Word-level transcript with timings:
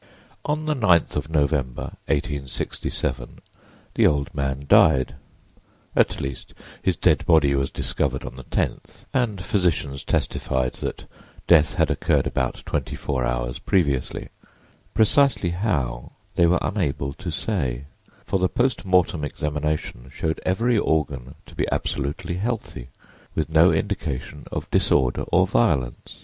On 0.45 0.65
the 0.65 0.73
9th 0.75 1.15
of 1.15 1.29
November, 1.29 1.95
1867, 2.07 3.37
the 3.93 4.07
old 4.07 4.33
man 4.33 4.65
died; 4.67 5.13
at 5.95 6.19
least 6.19 6.55
his 6.81 6.97
dead 6.97 7.23
body 7.27 7.53
was 7.53 7.69
discovered 7.69 8.23
on 8.25 8.35
the 8.35 8.45
10th, 8.45 9.05
and 9.13 9.39
physicians 9.43 10.03
testified 10.03 10.73
that 10.73 11.05
death 11.45 11.75
had 11.75 11.91
occurred 11.91 12.25
about 12.25 12.63
twenty 12.65 12.95
four 12.95 13.23
hours 13.23 13.59
previously—precisely 13.59 15.51
how, 15.51 16.13
they 16.33 16.47
were 16.47 16.57
unable 16.63 17.13
to 17.13 17.29
say; 17.29 17.85
for 18.25 18.39
the 18.39 18.49
post 18.49 18.83
mortem 18.83 19.23
examination 19.23 20.09
showed 20.11 20.41
every 20.43 20.79
organ 20.79 21.35
to 21.45 21.53
be 21.53 21.67
absolutely 21.71 22.37
healthy, 22.37 22.89
with 23.35 23.49
no 23.49 23.71
indication 23.71 24.45
of 24.51 24.67
disorder 24.71 25.21
or 25.31 25.45
violence. 25.45 26.19